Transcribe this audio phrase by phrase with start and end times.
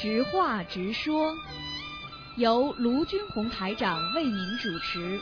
[0.00, 1.34] 直话直说，
[2.36, 5.20] 由卢军红台长为您主持。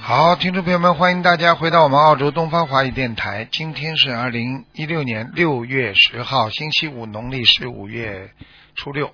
[0.00, 3.46] 好，听众朋友们，欢迎大家回到我们澳洲东方华语电台。
[3.50, 8.32] 今天是二零一六年六月十号，星期五，农历是五月
[8.74, 9.12] 初六。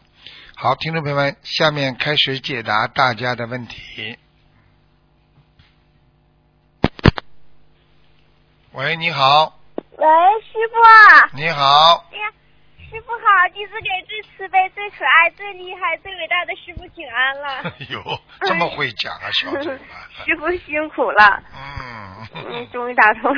[0.55, 4.19] 好，听众朋友们，下面开始解答大家的问题。
[8.73, 9.60] 喂，你好，
[10.01, 10.07] 喂，
[10.41, 11.37] 师傅。
[11.37, 12.33] 你好，哎呀，
[12.89, 17.49] 师傅好，弟子给最慈悲、最可爱、最厉害、最伟大的师傅请安了。
[17.69, 18.03] 哎呦，
[18.47, 20.25] 这么会讲啊， 小嘴巴。
[20.25, 23.31] 师傅辛苦了，嗯，嗯，终于打通。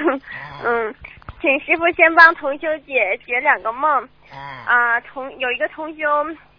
[0.62, 0.94] 嗯，
[1.40, 4.08] 请师傅先帮同修解解两个梦。
[4.32, 6.06] 嗯啊，同有一个同修，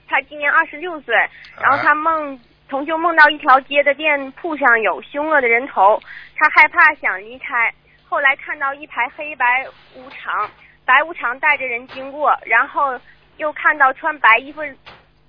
[0.09, 1.15] 他今年二十六岁，
[1.61, 5.97] 然后他梦同修梦到一条街的店铺上有凶恶的人头，
[6.35, 7.73] 他害怕想离开，
[8.13, 10.47] 后来看到一排黑白无常，
[10.85, 12.95] 白无常带着人经过，然后
[13.37, 14.61] 又看到穿白衣服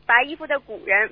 [0.05, 1.11] 白衣服的古人，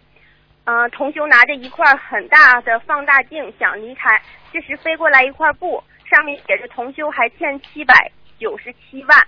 [0.66, 4.20] 嗯、同修拿着一块很大的放大镜想离开，
[4.52, 9.18] 这时飞过来一块布，上面写着同修还欠七百九十七万，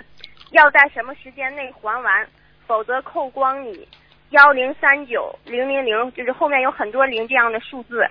[0.50, 2.28] 要在什么时间内还完，
[2.66, 3.88] 否则扣光你。
[4.32, 8.06] 幺零三九零零零，就是后面有很多零这样的数字，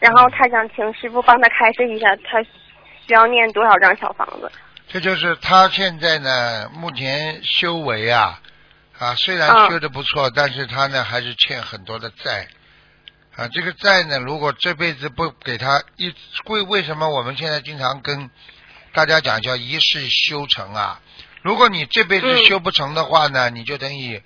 [0.00, 2.42] 然后他想请师傅帮他开示一下，他
[3.06, 4.50] 需要念多少张小房子？
[4.88, 8.40] 这就是他现在呢，目前修为啊，
[8.98, 12.48] 啊，虽然嗯修的不错，但是他呢还是欠很多的债，
[13.36, 16.14] 啊，这个债呢，如果这辈子不给他一
[16.46, 18.30] 为为什么我们现在经常跟
[18.92, 21.00] 大家讲叫一世修成啊？
[21.42, 24.22] 如果你这辈子嗯修不成的话呢，你就等于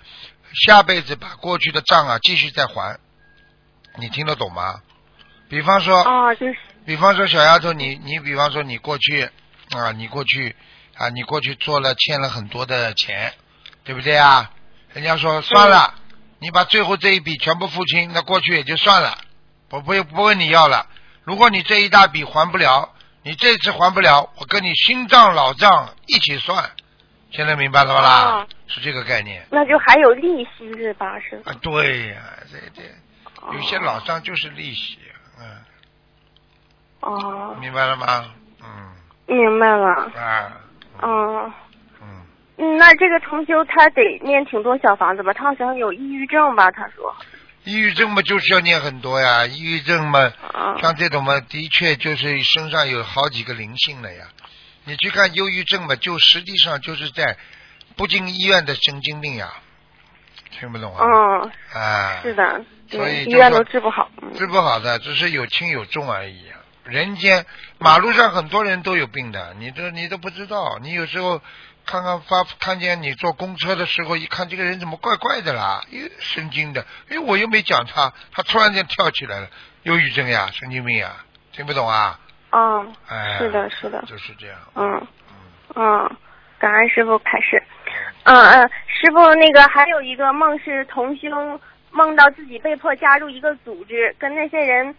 [0.65, 2.99] 下辈子把过去的账啊继续再还，
[3.97, 4.81] 你听得懂吗？
[5.49, 6.55] 比方说，哦，就是
[6.91, 9.23] 比方说小丫头，你你比方说你过去
[9.69, 10.53] 啊，你过去
[10.97, 13.33] 啊，你过去做了欠了很多的钱，
[13.85, 14.51] 对不对啊？
[14.91, 15.93] 人家说算了，
[16.39, 19.17] 你把最后这一笔全部付清，那过去也就算了，
[19.69, 20.85] 我不不问你要了。
[21.23, 26.71] 如果你这一大笔还不了，你这次还不了，我跟你新账老账一起算。
[27.31, 28.25] 现在明白了吧啦？
[28.31, 31.49] 哦是这个概念那就还有利息是吧，师傅？
[31.49, 31.55] 啊？
[31.61, 32.21] 对呀、
[32.51, 32.81] 这这
[33.41, 34.97] 哦有些老账就是利息，
[35.39, 35.45] 嗯，
[37.01, 38.25] 哦，明白了吗？
[38.63, 38.67] 嗯
[39.27, 40.11] 明白了。
[40.15, 40.57] 啊，
[41.01, 41.53] 嗯，
[42.01, 42.25] 嗯。
[42.57, 45.33] 嗯那这个同修他得念挺多小房子吧？
[45.33, 46.69] 他好像有抑郁症吧？
[46.71, 47.15] 他说。
[47.63, 49.45] 抑郁症嘛，就是要念很多呀。
[49.45, 50.19] 抑郁症嘛，
[50.51, 50.75] 啊。
[50.81, 54.25] 像这种嘛，的确就是身上有好几个灵性了呀。
[54.83, 57.37] 你去看忧郁症嘛，就实际上就是在
[57.95, 59.47] 不进医院的神经病呀，
[60.49, 61.05] 听不懂啊？
[61.05, 64.09] 嗯，啊，是的，所以嗯医院都治不好。
[64.21, 66.57] 嗯治不好的，只是有轻有重而已啊。
[66.91, 67.45] 人间
[67.79, 70.77] 马路上很多人都有病的，你都你都不知道。
[70.81, 71.41] 你有时候
[71.85, 79.47] 看看发看见你坐公车的时候，一看这个人怎么怪怪的啦，又，神经的，因为我又没讲他，他突然间跳起来了，
[79.83, 81.15] 忧郁症呀，神经病呀，
[81.53, 82.19] 听不懂啊？
[82.51, 84.03] 嗯，哎，是的，是的。
[84.05, 84.57] 就是这样。
[84.75, 85.35] 嗯嗯
[85.75, 86.17] 嗯，
[86.59, 87.63] 感恩师傅开始。
[88.23, 91.29] 嗯嗯，师傅，那个还有一个梦是同修
[91.91, 94.95] 梦到自己被迫加入一个组织，跟那些人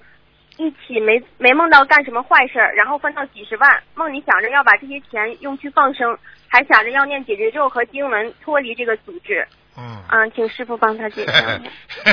[0.58, 3.82] 一起没没梦到干什么坏事儿，然后分到几十万。
[3.94, 6.18] 梦里想着要把这些钱用去放生，
[6.48, 9.46] 还想着要念解结咒和经文脱离这个组织。
[9.78, 10.02] 嗯。
[10.10, 11.62] 嗯，请师傅帮他解决。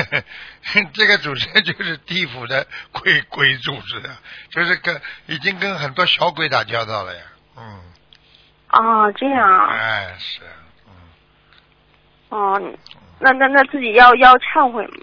[0.94, 4.08] 这个组织就是地府的鬼鬼组织的，
[4.48, 7.22] 就是跟已经跟很多小鬼打交道了呀。
[7.58, 7.82] 嗯，
[8.72, 9.68] 哦，这样啊。
[9.74, 10.40] 哎，是，
[10.86, 10.92] 嗯，
[12.30, 12.72] 哦，
[13.18, 14.94] 那那那自己要要忏悔吗？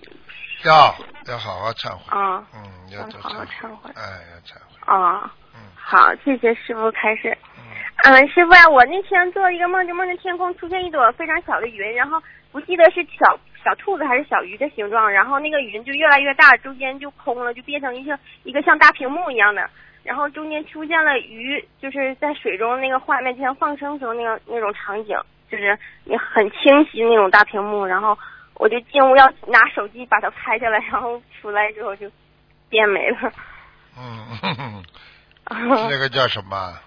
[0.68, 0.94] 要
[1.32, 2.04] 要好好忏悔。
[2.10, 2.62] 啊嗯，
[2.92, 4.78] 要多好好忏忏悔哎，要忏悔。
[4.86, 7.36] 啊，嗯好，谢谢师傅开始。
[7.58, 7.64] 嗯
[8.04, 19.68] 嗯，师傅啊，我那天做了一个梦，就梦见天空出现一朵非常小的云，然后不记得是小小兔子还是小鱼的形状，然后那个云就越来越大，中间就空了，就变成一个一个像大屏幕一样的，
[20.04, 25.18] 然后中间出现了鱼，就是在水中那个画面，就像放生时候那个那种场景，
[25.50, 28.18] 就是你很清晰那种大屏幕，然后
[28.60, 32.12] 我就进屋要拿手机把它拍下来，然后出来之后就
[32.70, 33.34] 变没了。
[33.98, 36.80] 嗯哼哼，这个叫什么？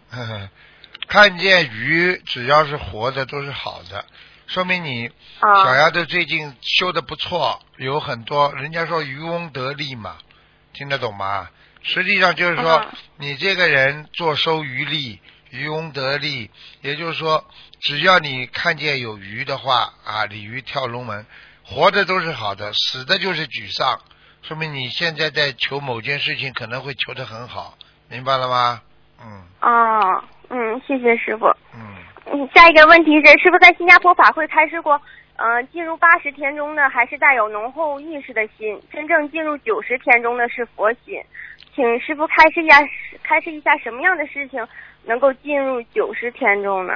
[1.09, 4.05] 看见鱼，只要是活的都是好的，
[4.47, 10.19] 说明你啊小丫头最近修的不错，有很多人家说渔翁得利嘛，
[10.73, 11.49] 听得懂吗？
[11.83, 15.19] 实际上就是说啊你这个人坐收渔利，
[15.51, 16.51] 渔翁得利，
[16.83, 17.45] 也就是说，
[17.81, 21.27] 只要你看见有鱼的话啊，鲤鱼跳龙门，
[21.73, 24.01] 活的都是好的，死的就是沮丧，
[24.43, 27.79] 说明你现在在求某件事情可能会求得很好，
[28.09, 28.83] 明白了吗？
[29.23, 31.47] 嗯哦，嗯，谢谢师傅。
[31.73, 31.81] 嗯
[32.33, 35.01] 嗯，下一个问题是，师傅在新加坡法会开示过，
[35.37, 41.23] 呃，进入八十天中呢还是带有浓厚意识的心，真正进入九十天中的是佛心。
[41.77, 42.81] 请师傅开示一下，
[43.23, 44.67] 开示一下什么样的事情
[45.05, 46.95] 能够进入九十天中呢？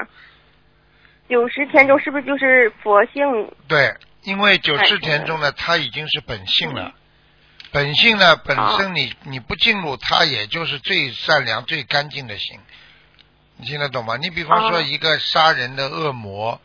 [1.28, 3.22] 九十天中是不是就是佛性？
[3.68, 3.94] 对，
[4.24, 6.92] 因为九十天中呢，它已经是本性了。
[7.70, 12.58] 本性呢，本身你你不进入，它也就是最善良、最干净的心。
[13.56, 14.16] 你听得懂吗？
[14.16, 16.60] 你比方说一个杀人的恶魔，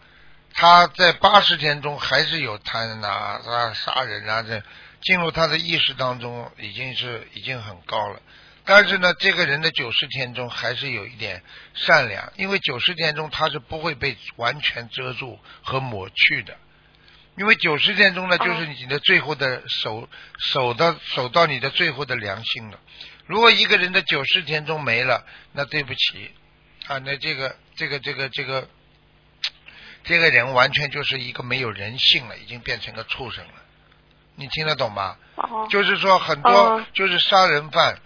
[0.54, 4.64] 他在八十天中还是有贪啊、啊杀人啊，这
[5.02, 8.22] 进入他的意识当中已经是已经很高了。
[8.66, 16.56] 但是呢，这个人的九十天中还是有一点善良，因为九十天中他是不会被完全遮住和抹去的。
[17.40, 22.78] 因为九十天中呢，就是你的最后的守守到守到你的最后的良心了。
[23.28, 26.32] 如果一个人的九十天中没了，那对不起。
[26.88, 28.68] 啊，那这个这个这个这个，
[30.04, 33.54] 这个人完全就是一个没有人性了，已经变成个畜生了。
[34.36, 35.16] 你听得懂吗？
[35.70, 38.02] 就是说很多就是杀人犯，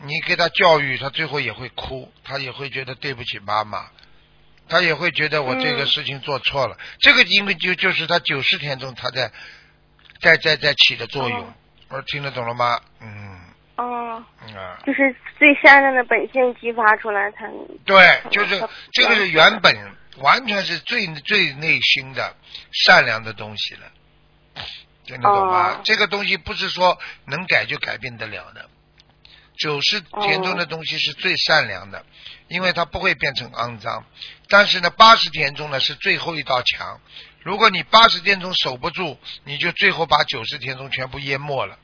[0.00, 3.90] 你给他教育，他最后也会哭，他也会觉得对不起妈妈，
[4.72, 6.78] 他也会觉得我这个事情做错了。
[6.98, 9.30] 这个因为就就是他九十天中他在
[10.18, 11.52] 在在在起的作用，
[11.90, 12.80] 我说听得懂了吗？
[13.02, 13.38] 嗯。
[13.76, 14.24] 哦，
[14.56, 17.50] 啊，就是最善良的本性激发出来才。
[17.84, 19.74] 对，就是这个是原本
[20.16, 22.34] 完全是最最内心的
[22.70, 23.80] 善良的东西了，
[25.04, 25.80] 听得懂吗？
[25.84, 28.70] 这个东西不是说能改就改变得了的。
[29.62, 32.04] 九十天中的东西是最善良的，
[32.48, 34.04] 因为它不会变成肮脏。
[34.48, 37.00] 但是呢，八十天中呢是最后一道墙，
[37.42, 41.78] 如果你八十天中守不住，你就最后把九十天中全部淹没了，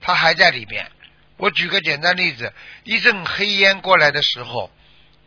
[0.00, 0.90] 它还在里边。
[1.36, 2.54] 我举个简单例子，
[2.84, 4.72] 一阵黑烟过来的时候，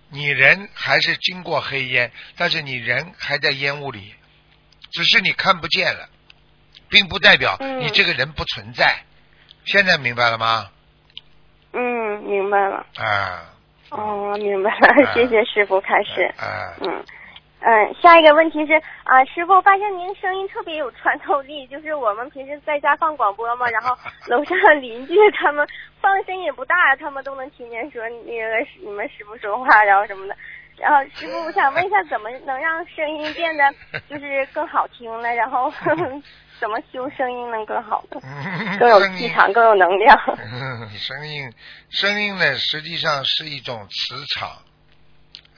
[0.10, 4.16] 你人还是经过黑烟，但是你人还在烟雾里，
[4.90, 6.10] 只是你看不见了，
[6.90, 9.04] 并不代表你这个人不存在。
[9.66, 10.72] 现在明白了吗？
[11.74, 12.86] 嗯，明白了。
[12.98, 13.44] 啊。
[13.90, 16.24] 哦，明白了， 谢谢师傅开始。
[16.38, 16.74] 啊。
[16.82, 17.04] 嗯。
[17.60, 18.74] 嗯，下一个问题是
[19.04, 23.98] 啊，师傅发现您声音特别有穿透力，就是我们平时在家放广播嘛， 然后
[24.28, 25.68] 楼上的邻居他们
[26.00, 30.36] 放声音也不大，他们都能听见说那个你们师傅说话，然后什么的。
[30.78, 33.64] 然后师傅，我想问一下，怎么能让声音变得
[34.08, 35.34] 就是更好听呢？
[35.34, 35.72] 然后
[36.60, 38.20] 怎么修声音能更好的，
[38.80, 40.18] 更有气场，更有能量？
[40.98, 41.52] 声音，
[41.90, 44.64] 声音呢，实际上是一种磁场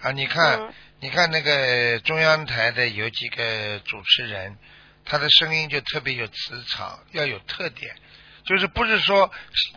[0.02, 0.74] 啊，你看。
[1.02, 4.58] 你看那个中央台的有几个主持人，
[5.06, 7.96] 他的声音就特别有磁场，要有特点，
[8.44, 9.32] 就是不是说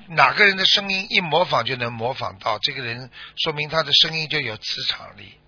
[0.09, 5.39] 哪个人的声音一模仿就能模仿到这个人，说明他的声音就有磁场力，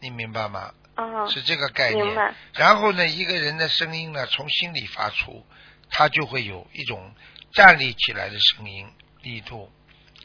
[0.00, 0.72] 你明白吗？
[0.94, 2.34] 啊，是这个概念。
[2.54, 5.46] 然后呢，一个人的声音呢，从心里发出，
[5.90, 7.14] 他就会有一种
[7.52, 8.86] 站立起来的声音
[9.22, 9.72] 力度。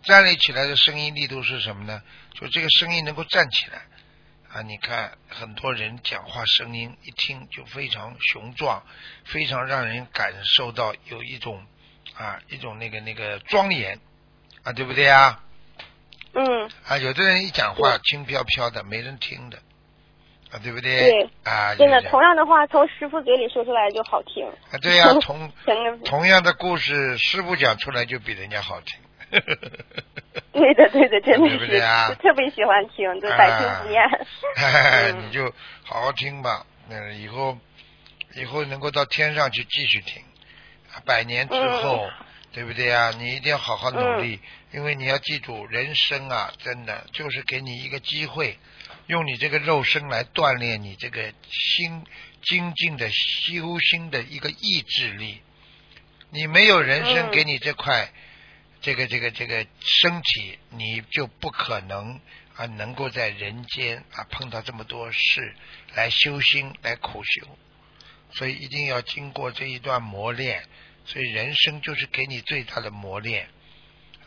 [0.04, 2.02] 站立起来的声音力度是什么呢？
[2.34, 3.81] 就这个声音能够站起来。
[4.50, 8.81] 啊，你看很多人讲话声音一听就非常雄壮，
[9.25, 11.66] 非常让人感受到有一种
[12.13, 14.00] 啊一种那个那个庄严
[14.63, 15.44] 啊，对不对啊？
[16.34, 16.72] 嗯。
[16.86, 19.60] 啊，有的人一讲话轻飘飘的，没人听的
[20.51, 21.12] 啊，对不对？
[21.12, 21.30] 对。
[21.44, 24.46] 啊，真的，同样的话从师傅嘴里说出来就好听。
[24.72, 25.51] 啊，对呀， 同
[26.06, 29.00] 同样的故事，师傅讲出来就比人家好听。
[30.54, 35.20] 对的，对的，真的是，特别喜欢听，就百听不厌。
[35.22, 37.58] 你就好好听吧，嗯，以后
[38.36, 40.24] 以后能够到天上去继续听，
[41.06, 42.10] 百年之后，
[42.54, 43.12] 对不对啊？
[43.18, 44.39] 你一定要好好努力，
[44.72, 48.58] 因为你要记住，人生啊，真的就是给你一个机会，
[49.08, 52.06] 用你这个肉身来锻炼你这个心
[52.44, 55.42] 精进的修心的一个意志力。
[56.30, 58.12] 你没有人生给你这块。
[58.80, 62.22] 这个这个这个身体，你就不可能
[62.56, 65.56] 啊，能够在人间啊碰到这么多事
[65.96, 67.58] 来修心来苦修，
[68.34, 70.64] 所以一定要经过这一段磨练。
[71.06, 73.50] 所以人生就是给你最大的磨练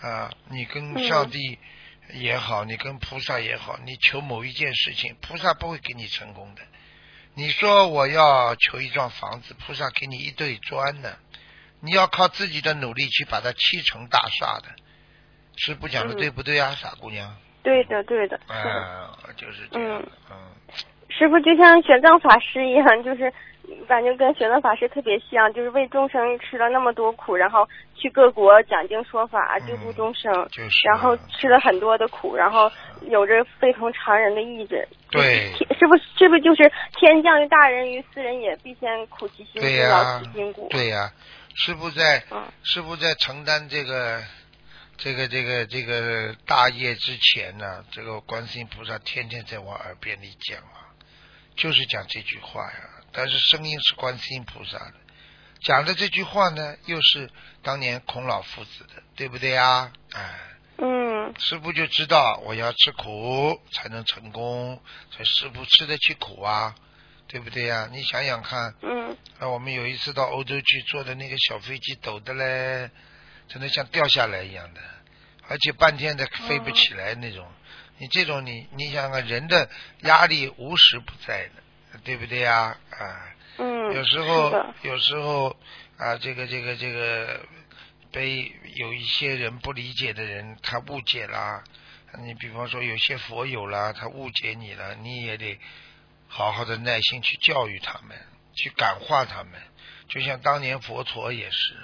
[0.01, 0.35] 啊！
[0.51, 1.59] 你跟上帝
[2.15, 6.63] 也好，你跟菩萨也好，你求某一件事情，菩萨不会给你成功的。
[7.35, 11.17] 你说我要求一幢房子，菩萨给你一堆砖呢。
[11.81, 14.69] 你要靠自己的努力去把它砌成大厦的，
[15.57, 17.35] 师傅讲的对不对啊，傻姑娘？
[17.63, 18.39] 对的，对的。
[18.49, 20.03] 啊，就是这样。
[20.31, 20.37] 嗯。
[21.09, 23.33] 师傅就像玄奘法师一样，就是
[23.87, 32.71] 感觉跟玄奘法师特别像，就是为众生吃了那么多苦，然后去各国讲经说法，救度众生，就是然后吃了很多的苦，然后
[33.09, 34.87] 有着非同常人的意志。
[35.11, 40.69] 对天是不是是不是就是天降于大人，于斯人也，必先苦其心志，对呀劳其筋骨。
[40.71, 41.11] 对呀、
[41.55, 44.23] 师傅在嗯师傅在承担这个
[44.97, 50.95] 这个这个这个大业之前呢，这个观世音菩萨天天在我耳边里讲啊，
[51.57, 53.00] 就是讲这句话呀。
[53.13, 54.95] 但是声音是观世音菩萨的，
[55.61, 57.31] 讲的这句话呢，又是
[57.63, 59.93] 当年孔老夫子的，对不对呀？
[60.13, 60.39] 哎，
[60.79, 66.75] 嗯师傅就知道我要吃苦才能成功，所以师傅吃得起苦啊，
[67.29, 67.89] 对不对呀？
[67.93, 72.91] 你想想看，嗯啊，我们有一次到欧洲去，坐的那个小飞机抖的嘞，
[73.49, 74.81] 真的像掉下来一样的，
[75.49, 77.47] 而且半天的飞不起来那种。
[77.99, 79.69] 你这种你你想想看，人的
[80.05, 81.60] 压力无时不在的，
[82.05, 82.77] 对不对呀？
[82.91, 85.57] 啊，嗯，有时候有时候
[85.97, 87.41] 啊，这个这个这个
[88.13, 91.63] 被有一些人不理解的人，他误解啦。
[92.19, 95.59] 你比方说有些佛友啦，他误解你了，你也得
[96.27, 98.19] 好好的耐心去教育他们，
[98.55, 99.53] 去感化他们。
[100.09, 101.77] 就像当年佛陀也是，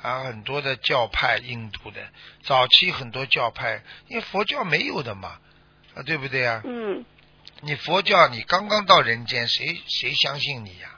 [0.00, 2.00] 啊，很多的教派，印度的
[2.42, 5.38] 早期很多教派，因为佛教没有的嘛，
[5.94, 6.62] 啊，对不对啊？
[6.64, 7.04] 嗯
[7.60, 10.90] 你佛教你刚刚到人间，谁谁相信你呀、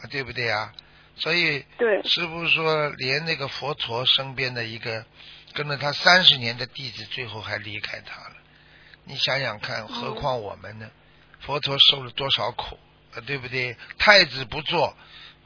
[0.00, 0.06] 啊？
[0.10, 0.72] 对不对呀？
[1.16, 5.04] 所以对，师傅说，连那个佛陀身边的一个
[5.52, 8.36] 跟了他三十年的弟子，最后还离开他了。
[9.04, 10.88] 你想想看，何况我们呢？
[11.40, 12.78] 佛陀受了多少苦，
[13.14, 13.76] 啊，对不对？
[13.98, 14.96] 太子不做，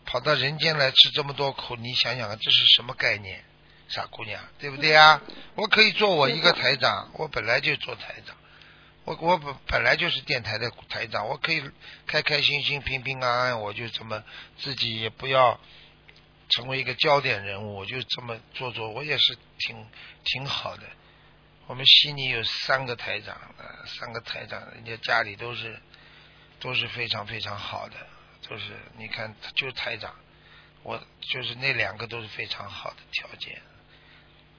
[0.05, 3.43] 跑到人间来吃这么多苦，你想想看，这是什么概念？
[3.89, 5.21] 傻姑娘，对不对呀？
[5.55, 8.37] 我可以做我一个台长，我本来就做台长。
[9.05, 11.63] 我我本本来就是电台的台长，我可以
[12.07, 14.23] 开开心心、平平安安，我就这么
[14.59, 15.59] 自己也不要
[16.49, 19.87] 成为一个焦点人物，我就这么做做，我也是挺
[20.25, 20.83] 挺好的。
[21.67, 25.81] 我们悉尼有三个台长，呃，三个台长，人家家里都是
[26.61, 27.97] 都是非常非常好的，
[28.49, 28.65] 都是
[28.99, 30.15] 你看，就是台长，
[30.85, 33.61] 我就是那两个都是非常好的条件。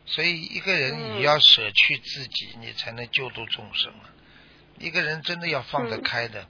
[0.06, 4.10] 所以一个人嗯你要舍去自己，你才能救度众生啊。
[4.80, 6.48] 一个人真的要放得开的，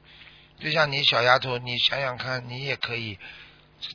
[0.60, 3.20] 就像你小丫头，你想想看，你也可以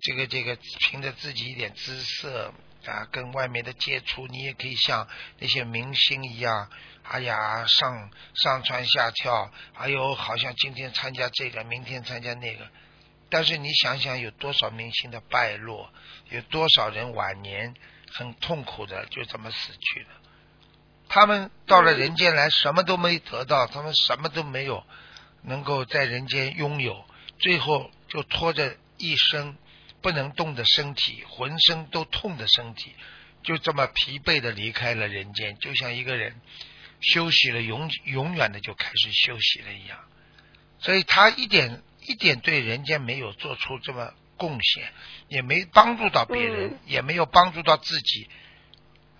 [0.03, 2.53] 这个这个凭着自己一点姿色
[2.87, 5.09] 啊，跟外面的接触，你也可以像
[5.39, 6.71] 那些明星一样，
[7.03, 12.69] 哎呀，上上蹿下跳，还有好像今天参加这个，明天参加那个。
[13.31, 15.93] 但是你想想，有多少明星的败落，
[16.31, 17.75] 有多少人晚年
[18.13, 20.09] 很痛苦的就这么死去了。
[21.09, 24.85] 他们到了人间来，什么都没得到，他们什么都没有
[25.43, 27.05] 能够在人间拥有，
[27.39, 29.57] 最后就拖着一身
[30.01, 32.95] 不能动的身体，浑身都痛的身体，
[33.43, 36.41] 就这么疲惫的离开了人间，就像一个人
[37.01, 39.99] 休息了永永远的就开始休息了一样。
[40.81, 44.93] 所以他一点一点对人间没有做出这么贡献，
[45.29, 48.29] 也没帮助到别人，嗯也没有帮助到自己，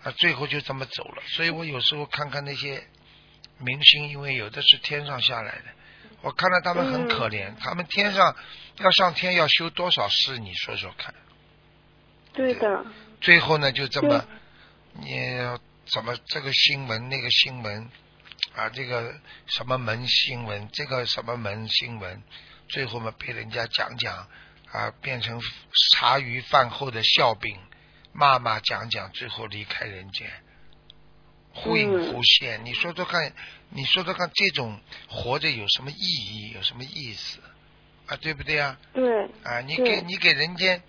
[0.03, 1.23] 啊，最后就这么走了。
[1.27, 2.83] 所以我有时候看看那些
[3.59, 5.65] 明星，因为有的是天上下来的，
[6.23, 8.37] 我看到他们很可怜，他们天上
[8.79, 11.15] 要上天要修多少事，你说说看。
[12.33, 12.87] 对的，
[13.21, 14.25] 最后呢，就这么，
[14.93, 15.17] 你
[15.87, 17.91] 怎么这个新闻那个新闻
[18.55, 19.13] 啊，这个
[19.47, 22.23] 什么门新闻，这个什么门新闻，
[22.69, 24.29] 最后嘛被人家讲讲
[24.71, 25.41] 啊，变成
[25.93, 27.59] 茶余饭后的笑柄，
[28.13, 30.29] 骂骂讲讲，最后离开人间，
[31.53, 32.65] 忽隐忽现。
[32.65, 33.33] 你说说看，
[33.71, 37.39] 你说说看，这种活着有什么意义，有什么意思
[38.07, 38.17] 啊？
[38.17, 38.79] 对不对啊？
[38.93, 40.83] 对，啊，你给你给人间，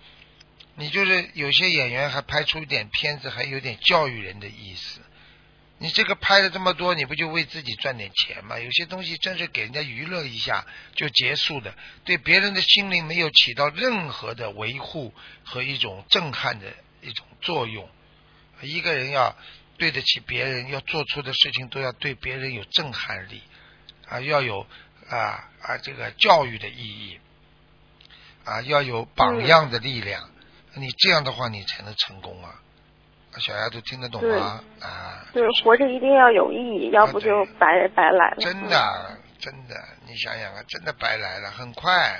[0.74, 5.00] 你就是有些演员还拍出一点片子，还有点教育人的意思。
[5.82, 8.58] 你这个拍了这么多，你不就为自己赚点钱吗？
[8.58, 11.74] 有些东西真是给人家娱乐一下就结束的，
[12.04, 16.66] 对别人的心灵没有起到任何的维护和一种震撼的
[17.42, 17.88] 作用。
[18.62, 19.34] 一个人要
[19.78, 23.42] 对得起别人，要做出的事情都要对别人有震撼力
[24.08, 24.66] 啊，要有
[25.08, 27.20] 啊啊这个教育的意义。
[28.42, 30.28] 啊，要有榜样的力量，
[30.74, 32.54] 你这样的话你才能成功啊！
[33.38, 34.64] 小丫头听得懂吗？
[34.80, 38.36] 啊，对，活着一定要有意义，要不就白白来了。
[38.40, 39.76] 真的，真的，
[40.08, 42.18] 你想想啊，真的白来了，很快。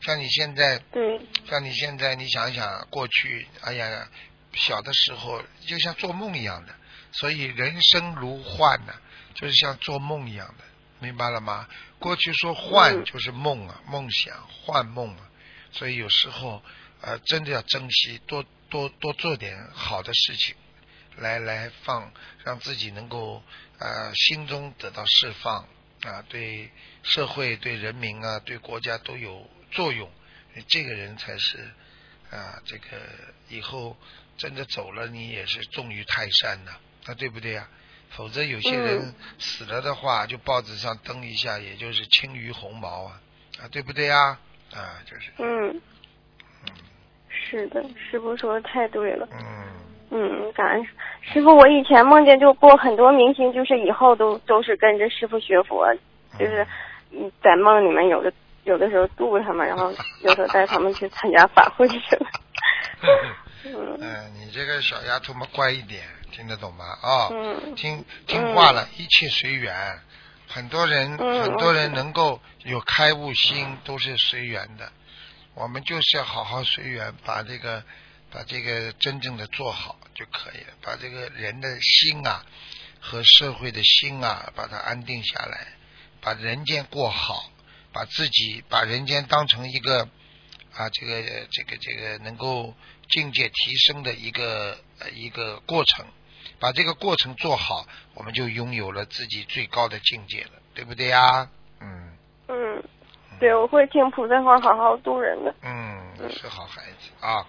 [0.00, 4.08] 像你现在，对，像你现在，你想想过去，哎呀，
[4.56, 6.74] 小的时候就像做梦一样的，
[7.12, 8.94] 所以人生如幻呐、
[9.34, 10.64] 就是像做梦一样的，
[11.00, 11.68] 明白了吗？
[11.98, 15.30] 过去说幻嗯就是梦啊，梦想，幻梦啊。
[15.72, 16.62] 所以有时候
[17.00, 20.54] 呃，真的要珍惜，多多多做点好的事情，
[21.16, 22.12] 来来放，
[22.44, 23.42] 让自己能够
[23.78, 25.66] 呃心中得到释放
[26.02, 26.70] 啊，对
[27.02, 30.10] 社会、对人民啊、对国家都有作用。
[30.68, 31.58] 这个人才是
[32.30, 32.86] 啊，这个
[33.48, 33.96] 以后
[34.36, 36.72] 真的走了，你也是重于泰山呐，
[37.06, 37.66] 啊，对不对呀？
[38.10, 43.20] 否则有些人死了的话，就报纸上登一下，也就是轻于鸿毛啊，
[43.60, 44.38] 啊，对不对呀？
[44.72, 45.32] 啊，就是。
[45.38, 45.80] 嗯。
[47.28, 49.28] 是的，师傅说的太对了。
[49.32, 49.40] 嗯。
[50.10, 50.84] 嗯，感恩
[51.20, 51.56] 师傅。
[51.56, 55.92] 我以前梦见就过很多明星，就是以后都都是跟着师傅学佛，
[56.38, 56.64] 就是
[57.10, 62.26] 嗯，在梦里面有的有的时候度他们，然后有时候带他们去参加法会什么。
[63.64, 66.06] 嗯，你这个小丫头嘛，乖一点。
[66.32, 66.84] 听得懂吗？
[66.84, 67.28] 啊，
[67.76, 70.00] 听听话了，一切随缘。
[70.48, 74.90] 很多人，很多人能够有开悟心，都是随缘的。
[75.54, 77.84] 我们就是要好好随缘，把这个，
[78.32, 80.74] 把这个真正的做好就可以了。
[80.82, 82.44] 把这个人的心啊，
[83.00, 85.68] 和社会的心啊，把它安定下来，
[86.20, 87.48] 把人间过好，
[87.92, 90.08] 把自己把人间当成一个
[90.74, 92.74] 啊，这个这个这个能够
[93.08, 94.76] 境界提升的一个
[95.14, 96.04] 一个过程。
[96.60, 97.84] 把这个过程做好，
[98.14, 101.48] 我们就拥有了自己最高的境界了，对不对呀？
[101.80, 102.12] 嗯。
[102.48, 102.82] 嗯，
[103.40, 105.54] 对，我会听菩萨话，好好度人的。
[105.62, 107.44] 嗯，是好孩子啊。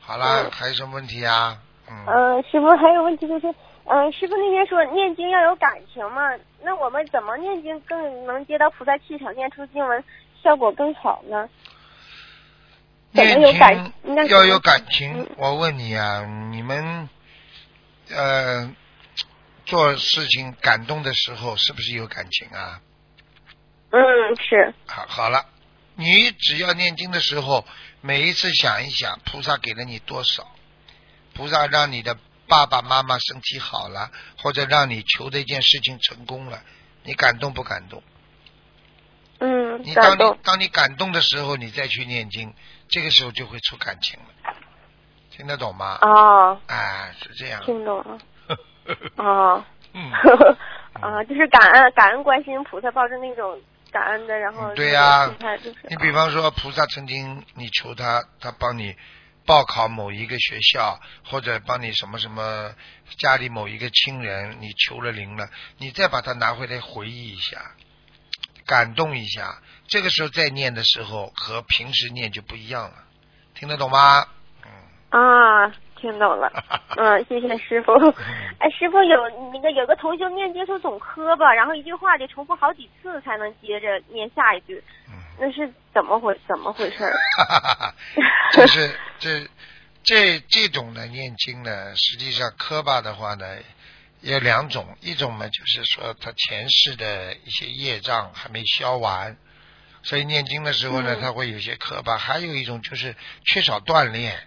[0.00, 1.58] 好了，还有什么问题啊？
[1.88, 2.04] 嗯。
[2.06, 3.52] 嗯，师傅还有问题就是，
[3.84, 6.22] 嗯，师傅那天说念经要有感情嘛，
[6.62, 10.04] 那我们怎么念经更能接到菩萨气场，念出经文
[10.42, 11.48] 效果更好呢？
[13.12, 17.08] 念经要有感情，我问你啊，你们。
[18.12, 18.74] 呃，
[19.66, 22.80] 做事情感动的时候，是不是有感情啊？
[23.92, 24.00] 嗯，
[24.34, 24.74] 是。
[24.88, 25.46] 好，好了，
[25.94, 27.64] 你只要念经的时候，
[28.00, 30.50] 每一次想一想，菩萨给了你多少？
[31.34, 36.64] 菩萨让你的爸爸妈妈身体好了，或者让你求的一件事情成功了，
[37.04, 38.02] 你感动不感动？
[39.38, 42.52] 嗯，你当你当你感动的时候，你再去念经，
[42.90, 44.54] 这个时候就会出感情了。
[45.30, 45.98] 听得懂吗？
[46.00, 47.62] 啊，哎，是这样。
[47.64, 48.18] 听懂了。
[49.16, 49.64] 啊
[51.00, 53.58] 啊，就是感恩感恩观世音菩萨，抱着那种
[53.90, 55.32] 感恩的，然后对呀，
[55.88, 58.94] 你比方说菩萨曾经你求他，他帮你
[59.46, 62.72] 报考某一个学校，或者帮你什么什么
[63.18, 65.48] 家里某一个亲人，你求了灵了，
[65.78, 67.58] 你再把它拿回来回忆一下，
[68.66, 69.58] 感动一下，
[69.90, 72.94] 这个时候再念的时候和平时念就不一样了，
[73.54, 74.24] 听得懂吗？
[75.10, 76.48] 啊，听懂了，
[76.96, 77.92] 嗯，谢谢师傅。
[78.58, 79.16] 哎，师傅有
[79.52, 84.80] 那个有个同学念经时候总磕巴，然后一句话得重复好几次才能接着念下一句，
[85.40, 87.12] 那是怎么回怎么回事？
[88.54, 89.44] 就是这
[90.04, 93.44] 这这种的念经呢，实际上磕巴的话呢
[94.20, 99.36] 有两种，一种呢就是说他前世的一些业障还没消完，
[100.02, 104.38] 所以念经的时候呢他会有些磕巴；还有一种就是缺少锻炼。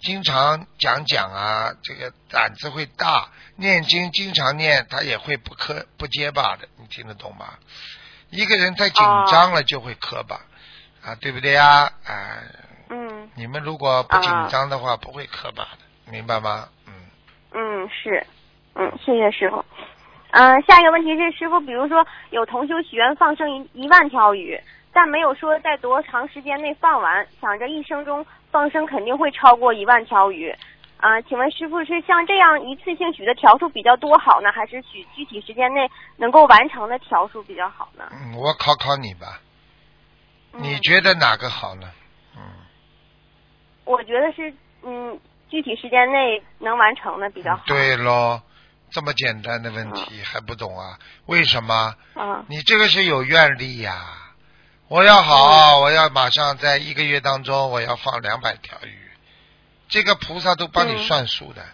[0.00, 7.54] 经常讲讲啊，这个胆子会大，念经经常念，他也会不磕不结巴的，你听得懂吗？
[8.30, 10.40] 一个人太紧张了就会磕巴，
[11.04, 11.92] 啊，对不对呀？
[12.04, 12.42] 啊，
[12.88, 16.68] 嗯，你们如果不紧张的话，不会磕巴的，明白吗？
[16.88, 16.92] 嗯，
[17.52, 18.26] 嗯是，
[18.74, 19.64] 嗯，谢谢师傅。
[20.32, 24.60] 嗯，下一个问题是，师傅，比如说有同修许愿放生一一万条鱼。
[24.92, 30.54] 但没有说在多长时间内放完，想着一生中放生肯定会超过一万条鱼，
[30.98, 38.04] 啊，请问师傅是像这样一次性许的条数比较多好呢，还是许具体时间内能够完成的条数比较好呢？
[38.12, 39.40] 嗯，我考考你吧，
[40.52, 41.90] 你觉得哪个好呢？
[42.36, 42.42] 嗯，
[43.84, 44.52] 我觉得是
[44.82, 47.62] 嗯，具体时间内能完成的比较好。
[47.66, 48.42] 对喽，
[48.90, 50.98] 这么简单的问题还不懂啊？
[51.26, 51.94] 为什么？
[52.14, 54.18] 啊，你这个是有愿力呀。
[54.92, 59.10] 我要好，我要马上在一个月当中，我要放两百条鱼，
[59.88, 61.64] 这个菩萨都帮你算数的。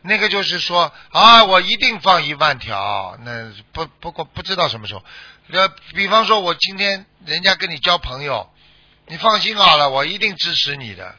[0.00, 5.04] 那个就是说啊，我一定放一万条，那不不过不知道什么时候。
[5.50, 8.50] 呃，比方说，我今天人家跟你交朋友，
[9.08, 11.16] 你放心好了，我一定支持你的。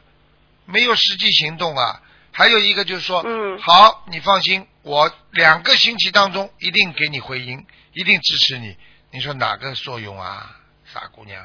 [0.64, 8.76] 没有实际行动啊，还有一个就是说，嗯，好，你放心，我两个星期当中一定给你回音，一定支持你。
[9.12, 10.56] 你说哪个作用啊？
[10.96, 11.44] 大姑娘，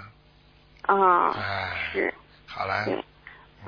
[0.83, 2.13] 啊，哎，是，
[2.47, 2.73] 好了，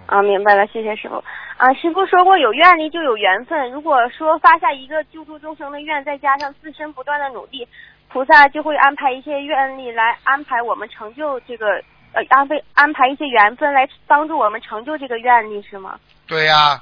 [0.07, 1.21] 啊，明白了，谢谢师傅。
[1.57, 3.69] 啊，师傅说过，有愿力就有缘分。
[3.69, 7.67] 如果说发下一个救助众生的愿，再加上自身不断的努力，
[8.07, 11.67] 菩萨就会安排一些愿力来安排我们成就这个
[12.13, 15.99] 呃安排安排一些缘分来帮助我们成就这个愿力是吗？
[16.27, 16.81] 对呀、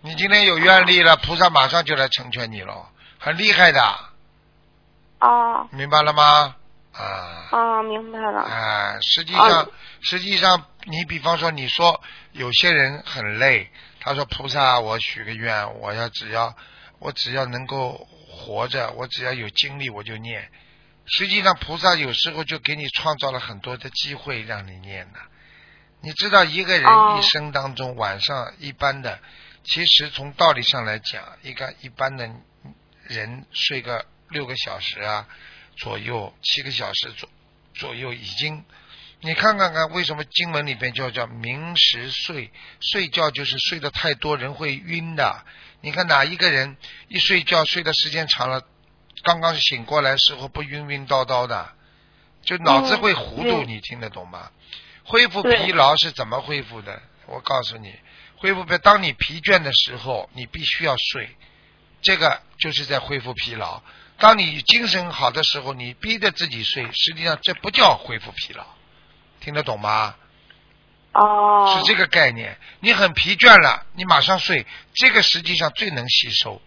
[0.00, 2.86] 你今天有愿力了，菩萨马上就来成全你了，
[3.18, 3.80] 很厉害的，
[5.18, 6.54] 哦明白了吗？
[6.98, 7.48] 啊。
[7.50, 8.40] 啊，明白了。
[8.42, 12.00] 啊，实际上，哦实际上，你比方说，你说
[12.32, 16.54] 有些人很累，他说菩萨，我许个愿，我要只要
[16.98, 20.48] 我只要能够活着，我只要有精力我就念。
[21.06, 25.18] 实际上，菩萨有时候就给你创造了很多的机会让你念的。
[26.00, 29.18] 你知道，一个人哦一生当中，晚上一般的，
[29.64, 32.30] 其实从道理上来讲，一个一般的
[33.04, 35.26] 人睡个六个小时啊
[35.78, 37.28] 左右，七个小时左
[37.74, 38.64] 左右，已经，
[39.20, 42.50] 你看看看，为什么经文里边叫叫明时睡？
[42.80, 45.44] 睡觉就是睡得太多，人会晕的。
[45.80, 46.76] 你看哪一个人
[47.08, 48.62] 一睡觉睡的时间长了，
[49.22, 51.72] 刚刚醒过来时候不晕晕叨叨的，
[52.42, 54.50] 就脑子会糊涂，你听得懂吗？
[55.04, 57.00] 恢复疲劳是怎么恢复的？
[57.26, 57.94] 我告诉你，
[58.36, 61.36] 恢复疲，当你疲倦的时候，你必须要睡，
[62.02, 63.80] 这个就是在恢复疲劳。
[64.18, 68.64] 当你精神好的时候，你逼着自己睡，实际上这不叫恢复疲劳，
[69.40, 70.16] 听得懂吗？
[71.12, 71.76] 哦。
[71.76, 72.58] 是这个概念。
[72.80, 76.60] 你很疲倦了，你马上睡，这个实际上最能吸收。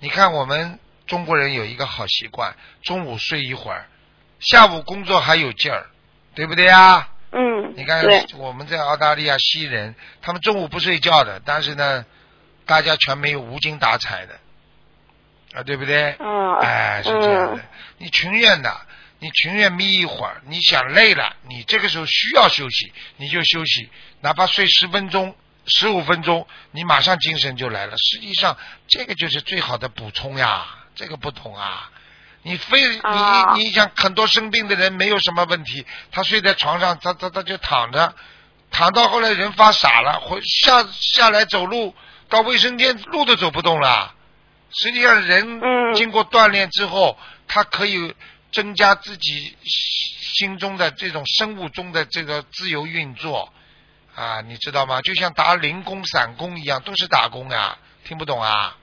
[0.00, 3.86] 你看我们中国人有一个好习惯，中午睡一会儿，
[4.40, 5.86] 下午工作还有劲儿，
[6.34, 7.08] 对不对呀？
[7.32, 7.74] 嗯。
[7.76, 8.02] 你看。
[8.36, 12.06] 我们在澳大利亚西人，他们中午不睡觉的，但是呢，
[12.64, 14.38] 大家全没有无精打采的，
[15.54, 16.16] 啊，对不对？
[16.18, 16.58] 嗯。
[16.60, 17.62] 哎，是这样的。
[17.62, 18.76] 嗯你情愿的，
[19.20, 23.88] 你情愿眯一会儿，你想累了，你这个时候需要休息，你就休息，
[24.20, 25.34] 哪怕睡十分钟、
[25.66, 27.96] 十五分钟，你马上精神就来了。
[27.96, 31.88] 实际上，这个就是最好的补充呀，这个不同啊。
[32.42, 38.12] 你非啊你你想很多生病的人没有什么问题，他睡在床上，他他他就躺着，
[38.70, 41.94] 躺到后来人发傻了，回下下来走路
[42.28, 44.14] 到卫生间路都走不动了。
[44.76, 48.14] 实际上，人嗯经过锻炼之后，他可以
[48.52, 53.52] 增加自己心中的这种生物钟的这个自由运作
[54.14, 55.00] 啊，你知道吗？
[55.02, 58.76] 就像打零工、散工一样，都是打工啊，听不懂啊？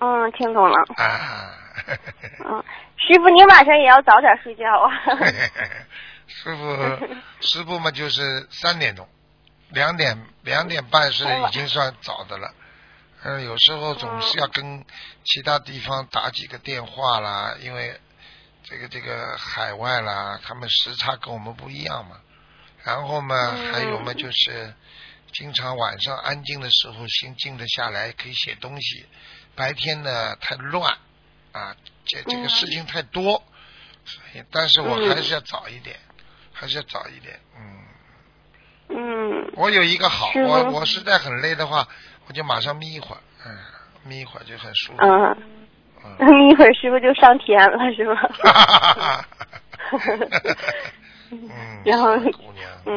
[0.00, 0.76] 嗯，听懂了。
[0.96, 1.50] 啊，
[2.46, 2.64] 嗯，
[2.96, 4.90] 师傅，你晚上也要早点睡觉啊。
[6.28, 7.06] 师傅，
[7.40, 9.08] 师傅嘛就是三点钟，
[9.70, 12.52] 两点两点半是已经算早的了。
[13.24, 14.84] 嗯，有时候总是要跟
[15.24, 18.00] 其他地方打几个电话啦，因为
[18.62, 22.20] 这个这个海外啦，他们时差跟我们不一样嘛。
[22.84, 24.72] 然后嘛，嗯还有嘛，就是
[25.32, 29.04] 经常晚上安静的时候，心静得下来，可以写东西。
[29.56, 30.96] 白天呢太乱
[31.50, 31.74] 啊，
[32.06, 33.42] 这这个嗯事情太多，
[34.04, 35.98] 所以但是我嗯还是要早一点，
[36.52, 37.40] 还是要早一点。
[37.56, 37.84] 嗯，
[38.90, 39.50] 嗯。
[39.54, 41.88] 我有一个好，我我实在很累的话，
[42.28, 43.56] 我就马上眯一会儿，嗯，
[44.04, 44.98] 眯一会儿就很舒服。
[45.00, 45.36] 嗯。
[46.20, 48.14] 嗯眯一会儿师傅就上天了，是吗？
[48.14, 49.24] 哈哈哈哈哈
[51.30, 52.94] 嗯，然后姑娘，嗯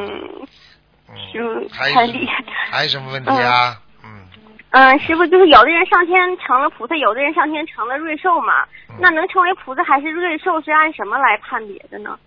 [1.08, 3.82] 嗯，师傅太厉害还有什么问题啊？
[4.04, 4.28] 嗯，
[4.70, 8.64] 嗯，师傅就是有的人上天成了菩萨，有的人上天成了瑞兽嘛。
[8.88, 12.18] 嗯那能成为菩萨还是瑞兽，是按什么来判别的呢？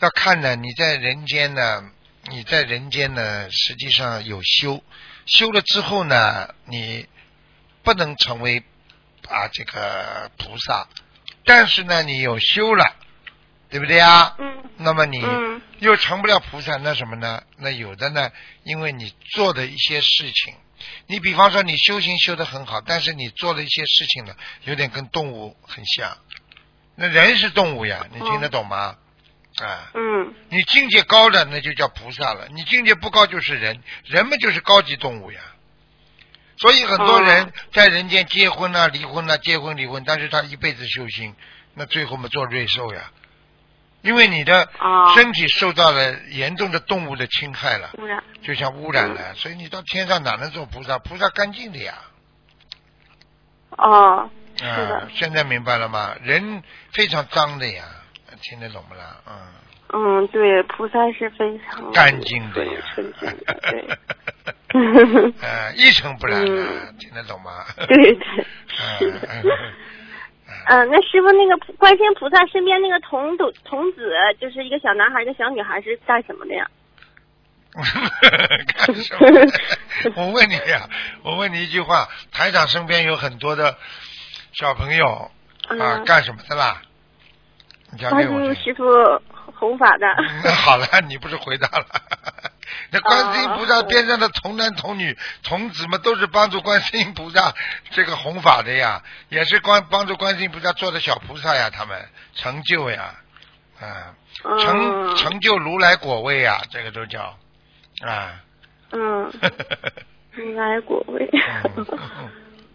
[0.00, 1.82] 要看呢，你在人间呢，
[2.30, 4.82] 你在人间呢，实际上有修，
[5.28, 7.06] 修了之后呢，你
[7.82, 8.62] 不能成为
[9.28, 10.88] 啊这个菩萨，
[11.44, 12.96] 但是呢，你有修了，
[13.70, 14.34] 对不对啊？
[14.38, 17.42] 嗯那么你嗯又成不了菩萨，那什么呢？
[17.56, 18.30] 那有的呢，
[18.62, 20.54] 因为你做的一些事情，
[21.08, 26.16] 你比方说你修行修得很好，但是你做的一些事情呢，有点跟动物很像。
[26.94, 28.96] 那人是动物呀，你听得懂吗？
[29.64, 35.40] 啊，嗯你境界高的那就叫菩萨了，你境界不高就是人，人们就是高级动物呀。
[36.58, 41.34] 所以很多人哦在人间结婚啊、离婚啊、结婚离婚，但是他一辈子修行，
[41.74, 43.12] 那最后嘛做瑞兽呀，
[44.02, 48.22] 因为你的哦身体受到了严重的动物的侵害了，污染。
[48.42, 50.98] 就像污染嗯了，所以你到天上哪能做菩萨？
[50.98, 51.94] 菩萨干净的呀。
[53.76, 56.16] 啊的，，现在明白了吗？
[56.22, 57.84] 人非常脏的呀，
[58.42, 59.16] 听得懂不啦？
[59.26, 59.34] 嗯。
[59.90, 63.98] 嗯，对，菩萨是非常干净的呀，纯净的，对。
[65.40, 67.64] 呃， 一尘不染的，嗯听得懂吗？
[67.88, 68.46] 对对。
[69.00, 69.42] 嗯
[70.66, 76.68] 嗯，那师傅，那个观世音菩萨身边那个童子童子，就是一个小男孩，一个小女孩，是干什么的呀？
[78.76, 79.52] 干什么？
[80.16, 80.88] 我问你呀、
[81.22, 83.78] 我问你一句话，台长身边有很多的
[84.52, 85.06] 小朋友
[85.68, 86.82] 啊，嗯干什么的啦？
[87.98, 88.48] 你讲啊，给我听。
[88.48, 88.84] 就是师傅，
[89.58, 90.06] 弘法的。
[90.44, 91.86] 那好了， 你不是回答了？
[92.90, 97.52] 那观世音菩萨边上的童男童女童子们都是帮助观世音菩萨
[97.90, 101.98] 这个弘法的呀，也是观帮助观世音菩萨做的小菩萨呀，他们
[102.34, 103.14] 成就呀，
[103.80, 104.14] 啊，
[104.60, 107.36] 成成就如来果位呀，这个都叫
[108.06, 108.40] 啊。
[108.92, 109.30] 嗯。
[110.32, 111.28] 如来果位。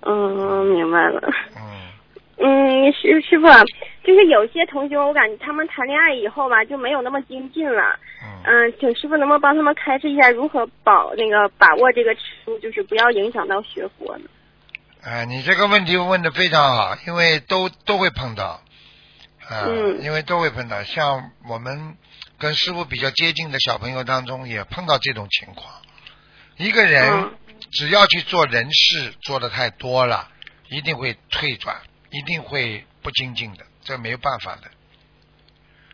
[0.02, 1.22] 嗯，明白了。
[1.56, 1.83] 嗯。
[2.46, 3.48] 嗯，师师傅，
[4.04, 7.98] 就是有些同学，我感觉他们谈恋爱以后吧，就没有那么精进了。
[8.46, 14.26] 嗯，请师傅能不能帮他们开示一下，如何保那个把握这个尺度，就是不要影响到学佛呢？
[15.04, 18.62] 哎，你这个问题问的非常好，因为都都会碰到，
[19.48, 19.66] 啊，
[20.02, 21.96] 因为都会碰到，像我们
[22.38, 25.74] 跟师傅比较接近的小朋友当中，也碰到这种情况。
[26.58, 27.32] 一个人
[27.72, 30.28] 只要去做人事，做的太多了，
[30.70, 31.78] 一定会退转。
[32.14, 34.70] 一定会不精进的，这没有办法的。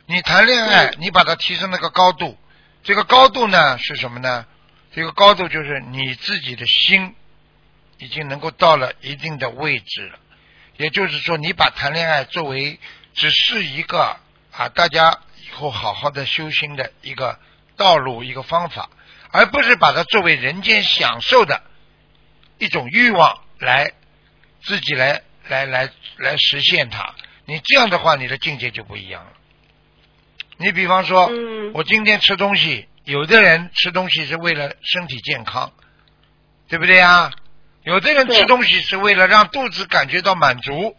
[0.05, 2.37] 你谈恋爱，你把它提升那个高度，
[2.83, 4.45] 这个高度呢是什么呢？
[4.91, 7.15] 这个高度就是你自己的心
[7.99, 10.19] 已经能够到了一定的位置了。
[10.75, 12.77] 也就是说，你把谈恋爱作为
[13.13, 14.17] 只是一个
[14.51, 17.39] 啊，大家以后好好的修心的一个
[17.77, 18.89] 道路、一个方法，
[19.31, 21.63] 而不是把它作为人间享受的
[22.57, 23.93] 一种欲望来
[24.61, 25.21] 自己来。
[25.49, 27.13] 来来来实现它，
[27.45, 29.31] 你这样的话，你的境界就不一样了。
[30.57, 31.29] 你比方说，
[31.73, 35.73] 我今天吃东西，有的人吃东西是为了身体健康，
[36.67, 37.31] 对不对啊？
[37.83, 40.95] 有的人吃东西是为了让肚子感觉到满足，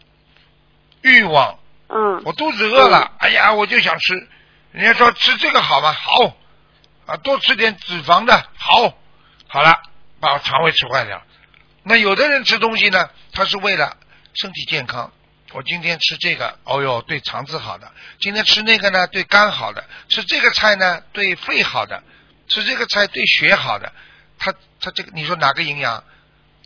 [1.01, 1.57] 欲望。
[1.87, 2.21] 嗯。
[2.25, 4.27] 我肚子饿了，哎呀，我就想吃。
[4.73, 5.93] 人家说吃这个好吗？
[5.93, 6.35] 好
[7.05, 8.97] 啊，多吃点脂肪的好。
[9.47, 9.81] 好了，
[10.19, 11.21] 把肠胃吃坏掉。
[11.83, 13.95] 那有的人吃东西呢，他是为了。
[14.33, 15.11] 身体健康，
[15.51, 17.87] 我今天吃这个，哦哟，对肠子好的；
[18.19, 22.01] 今天吃那个呢，对肝好的；吃这个菜呢，对肺好的；
[22.47, 23.91] 吃这个菜对血好的。
[24.37, 26.03] 他他这个，你说哪个营养？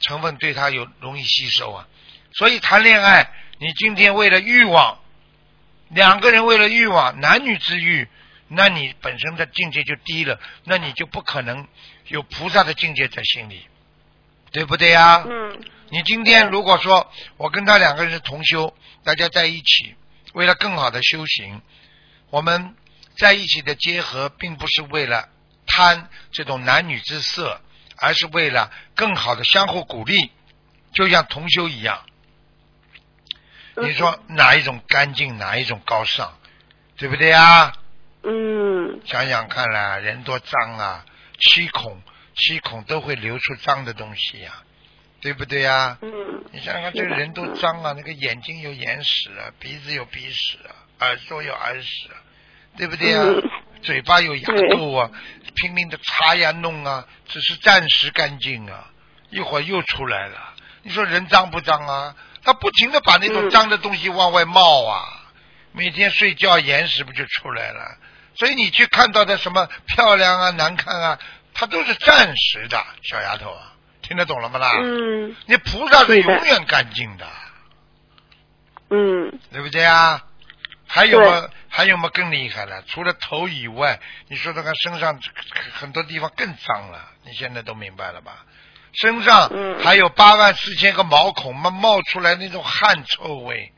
[0.01, 1.87] 成分对他有容易吸收啊？
[2.33, 4.99] 所以谈恋爱，你今天为了欲望，
[5.89, 8.07] 两个人为了欲望，男女之欲，
[8.49, 11.67] 那你本身的境界就低了，那你就不可能
[12.07, 13.65] 有菩萨的境界在心里，
[14.55, 15.21] 对不对呀？
[15.27, 15.61] 嗯。
[15.89, 19.95] 你今天如果说我跟他两个人是同修，大家在一起，
[20.33, 21.61] 为了更好的修行，
[22.29, 22.73] 我们
[23.17, 25.27] 在一起的结合，并不是为了
[25.67, 27.59] 贪这种男女之色，
[27.97, 30.31] 而是为了更好的相互鼓励，
[30.93, 32.05] 就像同修一样。
[33.75, 36.33] 你说哪一种干净，哪一种高尚，
[36.95, 37.73] 对不对啊？
[38.23, 39.01] 嗯。
[39.05, 41.05] 想想看啦，人多脏啊，
[41.39, 42.01] 七孔
[42.35, 44.51] 七孔都会流出脏的东西呀。
[45.21, 45.97] 对不对呀？
[46.01, 46.11] 嗯。
[46.51, 52.15] 你想想看，这个人都脏啊，那个眼睛有眼屎啊，鼻子有鼻屎啊，耳朵有耳屎啊，
[52.77, 53.23] 对不对呀？
[53.81, 55.09] 嘴巴有牙垢啊，
[55.55, 58.91] 拼命的擦呀弄啊，只是暂时干净啊，
[59.31, 60.53] 一会儿又出来了。
[60.83, 62.15] 你说人脏不脏啊？
[62.43, 65.31] 他不停的把那种脏的东西往外冒啊，
[65.71, 67.97] 每天睡觉眼屎不就出来了？
[68.35, 71.19] 所以你去看到的什么漂亮啊、难看啊，
[71.55, 73.71] 它都是暂时的，小丫头啊。
[74.01, 74.73] 听得懂了吗啦？
[74.83, 75.35] 嗯。
[75.47, 77.27] 你菩萨是永远干净的。
[78.91, 79.39] 嗯。
[79.51, 80.21] 对不对啊？
[80.85, 81.49] 还有吗？
[81.69, 82.09] 还有吗？
[82.13, 85.19] 更厉害了，除了头以外，你说这个身上
[85.73, 87.09] 很多地方更脏了。
[87.23, 88.45] 你现在都明白了吧？
[88.93, 93.71] 身上还有八万四千个毛孔，冒冒出来那种汗臭味。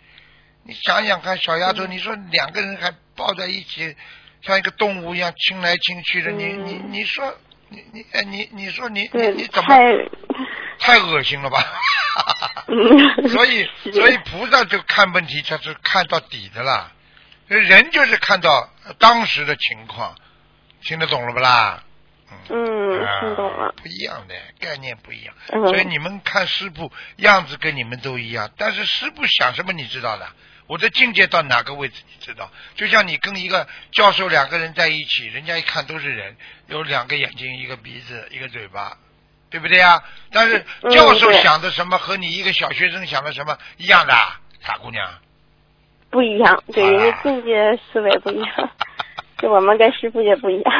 [0.63, 3.95] 你想想看，小丫头，你说两个人还抱在一起，
[4.41, 7.33] 像一个动物一样亲来亲去的，你你你说。
[7.69, 9.75] 你你哎你你说你你你怎么
[10.79, 11.59] 太恶心了吧？
[13.29, 16.91] 所以 所以菩萨就看问题，他是看到底的啦。
[17.47, 20.15] 人就是看到当时的情况，
[20.81, 21.83] 听得懂了不啦？
[22.49, 23.73] 嗯，听懂了。
[23.81, 25.33] 不一样的概念不一样，
[25.67, 30.27] 所以你们看师傅样子跟你们都一样，但是师傅想什么你知道的。
[30.67, 32.51] 我的境界到哪个位置，你知道？
[32.75, 36.35] 就像你跟一个教授两个人在一起，人家一看都是人，
[36.67, 38.97] 有两个眼睛，一个鼻子，一个嘴巴，
[39.49, 40.03] 对不对啊？
[40.31, 44.13] 但是教授想的什么和你一个小学生想的什么一样的，
[44.59, 45.09] 傻姑娘？
[46.09, 48.71] 不一样，对，人家境界思维不一样，
[49.39, 50.73] 就我们跟师傅也不一样。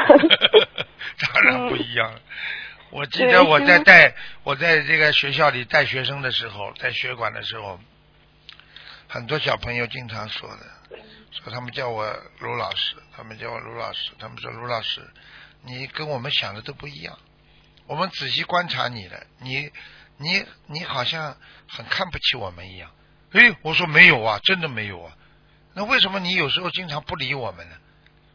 [1.34, 2.14] 当然不一样。
[2.92, 7.80] 我记得我在带我在这个学校里带学生的时候，在学馆的时候。
[9.08, 10.66] 很多小朋友经常说的，
[11.32, 12.06] 说他们叫我
[12.40, 15.02] 卢老师，他们叫我卢老师，他们说卢老师，
[15.64, 17.18] 你跟我们想的都不一样。
[17.86, 19.72] 我们仔细观察你了，你
[20.18, 21.38] 你你好像
[21.70, 22.92] 很看不起我们一样。
[23.32, 25.14] 哎，我说没有啊，真的没有啊。
[25.74, 27.76] 那为什么你有时候经常不理我们呢？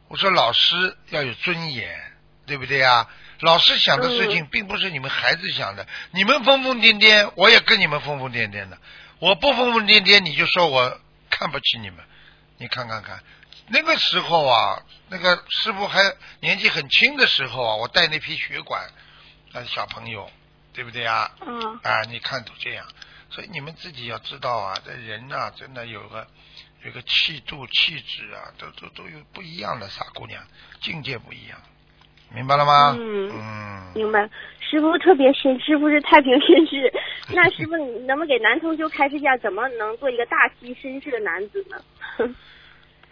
[0.08, 2.00] 我说老师要有尊严，
[2.46, 3.08] 对不对啊？
[3.40, 8.78] 老师想的事情并不是你们孩子想的，你们疯疯癫癫，我也跟你们疯疯癫癫的。
[9.22, 12.04] 我不疯疯癫癫，你就说我看不起你们。
[12.58, 13.22] 你看看看，
[13.68, 18.90] 那个时候啊，那个师傅还年纪很轻的时候啊，我带那批血管，
[19.52, 20.28] 那小朋友，
[20.72, 21.30] 对不对啊？
[21.40, 21.78] 嗯。
[21.85, 22.85] 啊，你看都这样，
[23.30, 26.26] 所以你们自己要知道啊，这人呐，真的有个
[26.85, 30.44] 有个气度、气质啊，都都都有不一样的傻姑娘，
[30.80, 31.62] 境界不一样，
[32.34, 32.96] 明白了吗？
[32.98, 33.92] 嗯嗯。
[33.94, 34.28] 明白。
[34.60, 36.92] 师傅特别深，师傅是太平绅士。
[37.34, 42.34] 那师傅，你能不能给男同学开示一下，怎么能做一个大气绅士的男子呢？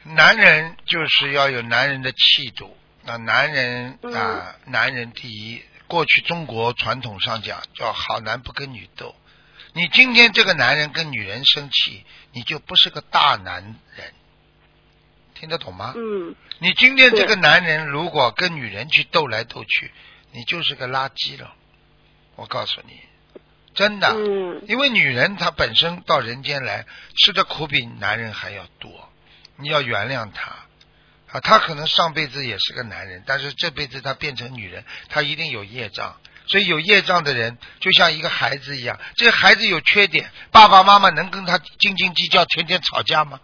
[0.15, 5.63] 男人就是要有男人的气度，那男人啊，男人第一。
[5.87, 9.13] 过去中国传统上讲叫好男不跟女斗，
[9.75, 14.13] 你今天这个男人跟女人生气，你就不是个大男人，
[15.41, 15.95] 听得懂吗？
[15.97, 16.37] 嗯。
[16.59, 19.91] 你今天这个男人如果跟女人去斗来斗去，
[20.33, 21.55] 你就是个垃圾了。
[22.37, 23.01] 我告诉你，
[23.75, 24.63] 真的，嗯。
[24.69, 26.85] 因为女人她本身到人间来
[27.17, 29.09] 吃的苦比男人还要多，
[29.57, 30.55] 你要原谅她。
[31.33, 36.17] 啊，他可能上辈子也是个男人，但是这辈子他变成女人，他一定有业障。
[36.49, 43.41] 所以有业障的人，就像一个孩子一样，这个孩子有缺点，爸爸妈妈能跟他斤斤计较，天天吵架吗？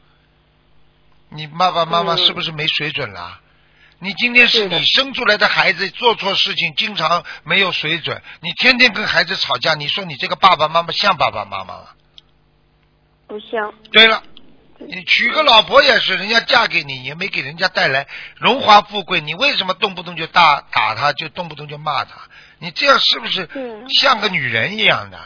[1.28, 3.40] 你爸爸妈妈是不是没水准啦？
[3.98, 11.86] 你今天是你生出来的孩子做错事情，经常没有水准，你天天跟孩子吵架，你说你这个爸爸妈妈像爸爸妈妈吗？
[13.26, 13.72] 不像。
[13.92, 14.22] 对了。
[14.78, 22.20] 你娶个老婆也是，人家嫁给你也没给人家带来荣华富贵，你为什么动不动就打打他，就动不动就骂他？
[22.58, 23.48] 你这样是不是
[23.98, 25.18] 像个女人一样的？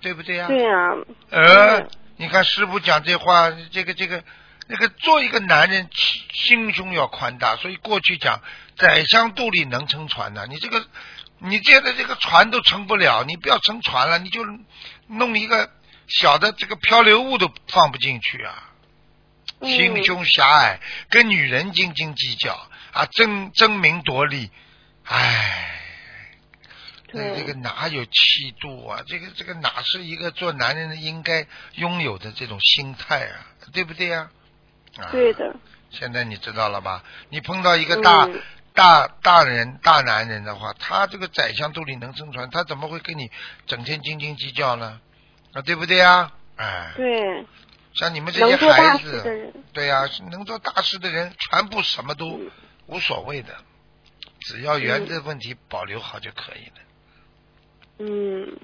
[0.00, 0.46] 对不对呀？
[0.46, 0.70] 对呀。
[1.28, 4.24] 呃，你看师傅讲这话，这个这个
[4.68, 5.88] 那个，做一个男人
[6.32, 8.42] 心胸要宽大，所以过去讲
[8.76, 10.86] 宰相肚里能撑船的，你这个
[11.38, 14.44] 你现在这个船都撑不了，你不要撑船了，你就
[15.06, 15.70] 弄一个
[16.06, 18.64] 小的这个漂流物都放不进去啊。
[19.62, 24.50] 心胸狭隘，跟女人斤斤计较啊，争争名夺利，
[25.04, 25.80] 唉，
[27.10, 29.02] 这这个哪有气度啊？
[29.06, 33.46] 这个这个哪是一个做男人的应该拥有的这种心态啊？
[33.72, 34.30] 对不对呀？
[34.98, 35.54] 啊，对的。
[35.90, 37.02] 现在你知道了吧？
[37.30, 38.28] 你碰到一个大
[38.74, 43.30] 大大人大男人的话，他这个宰相肚里能撑船，他怎么会跟你
[43.66, 45.00] 整天斤斤计较呢？
[45.54, 46.30] 啊，对不对呀？
[46.56, 46.92] 哎。
[46.96, 47.46] 对。
[47.94, 52.40] 像你们这些孩子，对呀，能做大事的人，全部什么都
[52.86, 53.56] 无所谓的，
[54.40, 56.74] 只要原则问题保留好就可以了。
[57.98, 58.56] 嗯，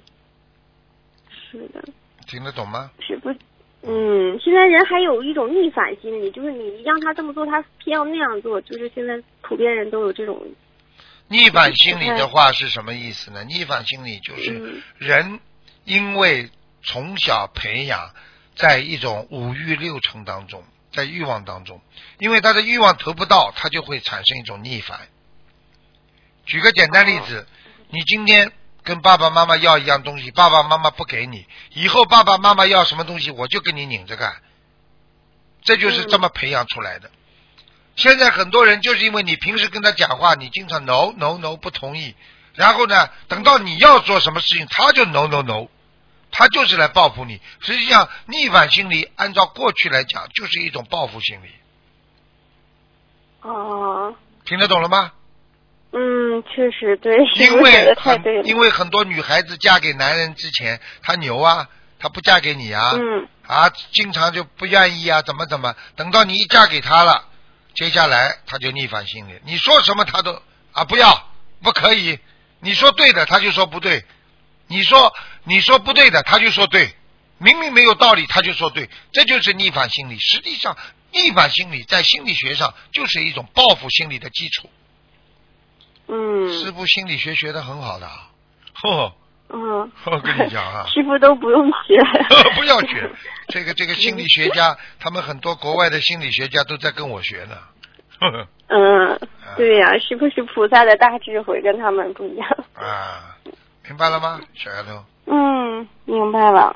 [1.51, 1.83] 是的。
[2.29, 2.93] 听得懂吗？
[3.01, 3.35] 是不？
[3.87, 10.43] 嗯，现在人还有一种逆反心理，就是你让他这么做，他偏要那样做，就是现在普遍人都有这种。
[11.29, 13.45] 逆反心理的话是什么意思呢？
[13.45, 15.41] 逆反心理就是人
[15.85, 16.51] 因为
[16.83, 18.11] 从小培养。
[18.57, 21.81] 在一种五欲六尘当中，在欲望当中，
[22.21, 25.09] 因为他的欲望得不到，他就会产生一种逆反。
[26.47, 27.49] 举个简单例子，
[27.91, 28.53] 你今天
[28.85, 34.37] 跟爸爸妈妈要一样东西，爸爸妈妈不给你，以后爸爸妈妈要什么东西，我就跟你拧着干，
[35.63, 37.11] 这就是这么培养出来的。
[37.97, 42.15] 现在很多人就是因为你平时跟他讲话，你经常 no no no 不同意，
[42.55, 45.69] 然后呢，等到你要做什么事情，他就 no no no。
[46.37, 47.41] 他就是来报复你。
[47.61, 51.49] 实际上，逆反心理按照过去来讲，就是一种报复心理。
[53.43, 54.17] 哦。
[54.45, 55.13] 听得懂了吗？
[55.97, 57.17] 嗯，确实对。
[57.37, 62.93] 因为很因为很多女孩子嫁给男人之前，她牛啊，她不嫁给你啊，
[63.47, 67.29] 啊，经常就不愿意啊，怎么怎么，等到你一嫁给他了，
[67.75, 69.39] 接下来他就逆反心理。
[69.45, 71.31] 你说什么他都啊不要，
[71.63, 72.19] 不可以。
[72.61, 74.05] 你说对的，他就说不对。
[74.67, 75.13] 你说
[75.45, 76.95] 你说不对的，他就说对，
[77.39, 80.19] 明明没有道理，他就说对，这就是逆反心理。
[80.19, 80.77] 实际上，
[81.13, 84.69] 逆反心理在心理学上就是一种报复心理的基础。
[86.09, 86.49] 嗯。
[86.49, 89.13] 师傅心理学学的很好的，呵。
[89.51, 89.91] 嗯。
[90.07, 90.85] 我跟你讲啊。
[90.93, 91.99] 师傅都不用学。
[92.57, 93.11] 不要学，
[93.49, 97.57] 这个这个心理学家，他们很多国外的心理学家都在跟我学呢。
[98.69, 99.21] 嗯，
[99.57, 102.49] 对呀，师傅是菩萨的大智慧，跟他们不一样。
[102.75, 103.37] 啊。
[103.87, 105.05] 明白了吗，小丫头？
[105.27, 106.75] 嗯，明白了。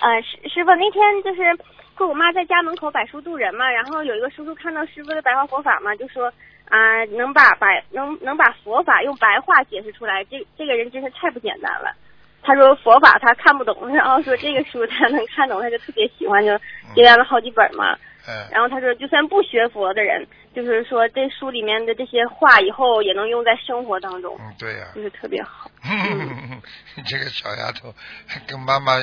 [0.00, 1.58] 啊，师师傅那天就是
[1.94, 6.32] 跟我妈在家门口摆书渡人嘛，然后有一个叔叔看到师傅的白话佛法嘛，就说
[6.68, 11.94] 啊，能把白能能把佛法用白话解释出来，这这个人真是太不简单了。
[12.42, 16.56] 他说佛法他看不懂， 然后说这个书他能看懂，他就特别喜欢，就
[16.94, 17.94] 接待了好几本嘛。
[18.28, 20.26] 嗯然后他说，就算不学佛的人，
[20.56, 25.70] 就是说这书里面的这些话，以后也能用在生活当中，嗯，对呀、就是特别好。
[26.94, 27.94] 你 这个小丫头，
[28.46, 28.94] 跟妈妈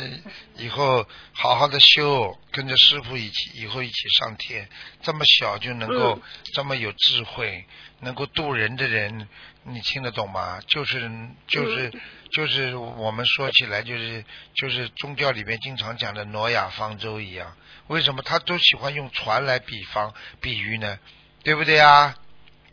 [0.57, 4.67] 以后好好的修，跟着师傅一起，以后一起上天。
[5.03, 6.21] 这么小就能够、嗯
[6.55, 7.63] 这么有智慧，
[7.99, 9.27] 能够渡人的人，
[9.63, 10.59] 你听得懂吗？
[10.67, 11.01] 就是
[11.45, 12.01] 就是、嗯
[12.31, 14.25] 就是我们说起来就是
[14.55, 17.55] 就是宗教里面经常讲的挪亚方舟一样。
[17.87, 20.97] 为什么他都喜欢用船来比方比喻呢？
[21.43, 22.15] 对不对啊？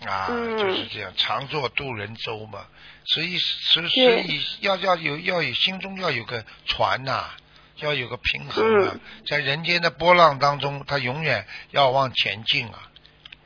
[0.06, 0.58] 啊，嗯。
[0.58, 2.60] 就是这样，常做渡人舟嘛。
[3.04, 7.30] 所以，所以，所以要要有要有心中要有个船呐、
[7.76, 9.00] 要有个平衡啊，嗯。
[9.26, 12.88] 在人间的波浪当中，他永远要往前进啊，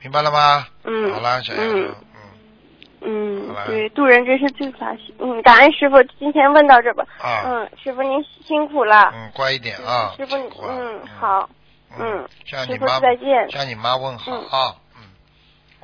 [0.02, 0.66] 明白了吗？
[0.84, 1.12] 嗯。
[1.12, 1.94] 好啦，小丫头，嗯。
[3.06, 5.14] 嗯对，渡人真是最法喜。
[5.18, 7.04] 嗯，感恩师傅，今天问到这吧。
[7.18, 9.12] 啊，嗯，师傅您辛苦了。
[9.14, 11.48] 嗯，乖一点啊，师傅，乖嗯，，好，
[11.98, 12.26] 嗯。
[12.46, 13.50] 向你妈再见。
[13.50, 14.48] 向你妈问好嗯。
[14.48, 14.83] 啊，嗯，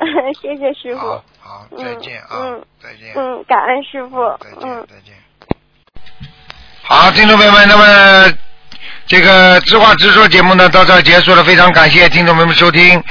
[0.41, 1.25] 谢谢师傅好。
[1.41, 4.51] 好，再见啊嗯，再见，嗯，感恩师傅再。
[4.51, 5.15] 见嗯，再见。
[6.83, 8.33] 好，听众朋友们，那么
[9.07, 13.03] 这个知话直说节目呢到这儿结束了，非常感谢听众朋友们收听。